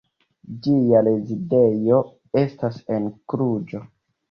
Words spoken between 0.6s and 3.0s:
Ĝia rezidejo estas